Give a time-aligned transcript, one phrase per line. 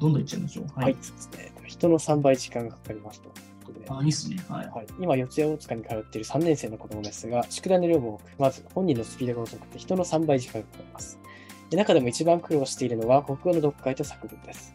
[0.00, 0.66] どんどんいっちゃいましょう。
[0.74, 1.52] はい、そうですね。
[1.66, 3.30] 人の3倍時間がかかりますと。
[3.88, 4.36] あ、いいっすね。
[4.48, 4.66] はい。
[4.68, 11.18] はい、今、四谷大塚に通っている3年生の子供ですが、宿題の量も多く、まず本人のスピードが遅くて人の3倍時間がかかります。
[11.70, 14.74] で中でも一番苦労しているのは国語の読解と作文です。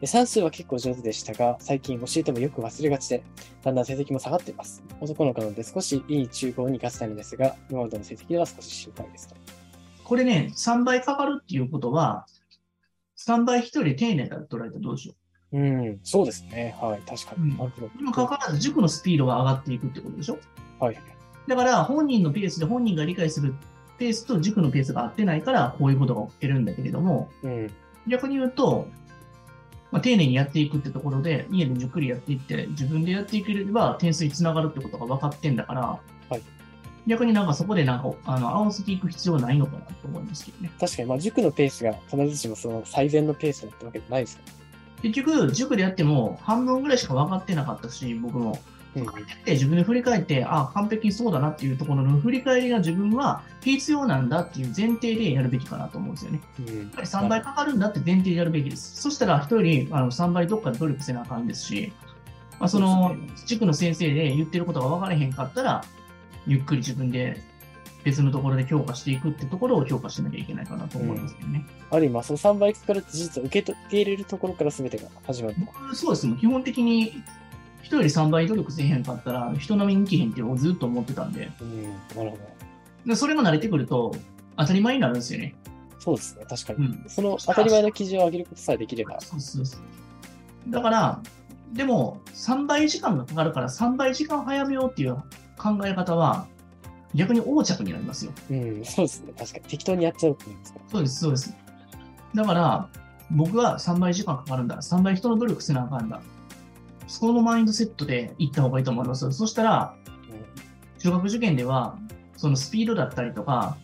[0.00, 3.22] で算数は結構上手でしたが、最近教えてもよく忘れがちで、
[3.62, 4.82] だんだん成績も下がっています。
[5.00, 9.36] 男の子なので少しいい中高に行かせたいのですが、今までの成績では少し心配ですと。
[10.02, 12.26] これね、3倍かかるっていうことは、
[13.28, 15.12] 3倍1人丁寧だと捉えたらどうでしょ
[15.52, 15.58] う？
[15.58, 16.74] うん、そうですね。
[16.80, 17.50] はい、確かに。
[17.50, 17.58] うん、
[18.00, 20.38] 今かかわらず塾のスピードが上がっていくってことでしょ？
[20.80, 20.98] はい。
[21.46, 23.54] だから本人のペースで本人が理解する
[23.98, 27.70] ペースと塾のペースが合ってないから、こういうことが起きるんだけれども、うん、
[28.08, 28.88] 逆に言うと、
[29.90, 35.80] まあ、丁寧にやっていくってところで、家でじっくりやっていって、自分でやっていければ点数につながるってことが分かってんだから、
[36.30, 36.42] はい、
[37.06, 40.70] 逆になんかそこでなんかあの合わせていく必要ないのかなと思うんですけどね。
[40.78, 44.40] 確かに、まあ、塾のペースが必ずしもその最善のペースだったわけじゃないですよ
[45.02, 48.58] 結局、塾でやっても半分ぐらいしか分かってなかったし、僕も。
[48.94, 49.06] うん、
[49.46, 56.42] 自分で振り返って、あ完璧にそうだなっていうところの振り返りが自分は必要なんだっていう前提でやるべきかなと思うんですよね。
[56.68, 59.00] うん、やっぱり3倍かかるんだって前提でやるべきです。
[59.00, 61.90] そしたら、1人あの3倍どっかで努力せなあかんですし、
[62.60, 65.82] まあ、その塾の先生で言ってることが分からへんかったら、
[66.46, 67.40] ゆっくり自分で
[68.04, 71.64] 別のところで強化していくってところを強化しなきゃいけないかなと思いますけどね。
[71.90, 75.56] うん、ある意味、その3倍かかるって実は受け入れるところから全てが始まる。
[75.94, 76.36] そうです。
[76.36, 77.22] 基本的に
[77.82, 81.50] 人より3倍努力せへんかったら、人並みにいけへんっていうのをずっと思ってたんで。
[81.60, 81.82] うん、
[82.16, 82.38] なるほど。
[83.06, 84.14] でそれが慣れてくると、
[84.56, 85.54] 当たり前になるんですよね。
[85.98, 86.86] そうですね、確かに。
[86.86, 89.20] うん、その当たり前の基準を上げることさえできれば。
[89.20, 89.80] そうそうそう。
[90.70, 91.20] だから、
[91.72, 95.16] でも、3倍時間がかかるから、3倍時間早めようっていう
[95.62, 96.46] 考え方は、
[97.14, 98.32] 逆に横着になりますよ。
[98.50, 99.32] うん、そうですね。
[99.38, 99.64] 確かに。
[99.64, 100.80] 適当にやっちゃうっていうんですか。
[100.90, 101.54] そうです、そうです。
[102.34, 102.88] だから、
[103.30, 104.76] 僕は3倍時間かかるんだ。
[104.76, 106.20] 3倍人の努力せなあかんだ。
[107.06, 109.30] そのマインドセットで行った方がいいと思います。
[109.32, 109.94] そしたら、
[110.98, 111.98] 中学受験では、
[112.36, 113.76] そのスピードだったりとか、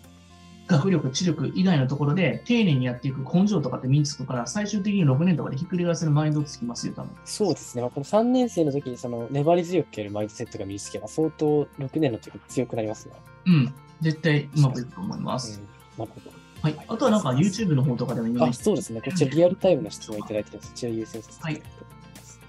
[0.69, 7.11] 学力、知力以外のところで丁寧にやっていく根性とかって身につくから、最終的に6年とかでひっくり返せるマインドつきますよ、多分。
[7.25, 7.83] そうですね。
[7.83, 13.15] まあ、この3年生の時にその粘り強くやるマインドセットが身につけば、相当6年の時強くなりますね。
[13.47, 13.75] うん。
[14.03, 15.61] 絶対うまくいくと思います。
[15.97, 16.39] うん、なるほど。
[16.63, 16.87] はい。
[16.87, 19.01] あとはなんか YouTube の方とかでもいいあ、そうですね。
[19.01, 22.41] こちらリアルタイムの質問いただいてそちら優先させていただきます。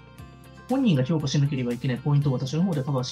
[0.68, 3.08] 本人が評価しなければいけないポイントを私の方でカバーし